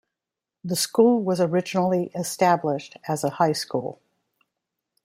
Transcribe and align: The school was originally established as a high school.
The 0.63 0.75
school 0.75 1.21
was 1.21 1.39
originally 1.39 2.07
established 2.15 2.97
as 3.07 3.23
a 3.23 3.29
high 3.35 3.51
school. 3.53 4.01